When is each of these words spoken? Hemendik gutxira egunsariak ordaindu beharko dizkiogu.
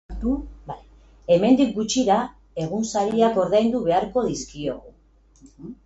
Hemendik 1.35 1.69
gutxira 1.77 2.17
egunsariak 2.65 3.41
ordaindu 3.45 3.87
beharko 3.87 4.29
dizkiogu. 4.33 4.97